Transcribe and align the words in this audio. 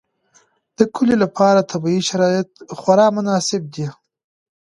د 0.77 0.79
کلیو 0.95 1.21
لپاره 1.23 1.67
طبیعي 1.71 2.01
شرایط 2.09 2.49
خورا 2.79 3.07
مناسب 3.17 3.61
دي. 3.73 3.87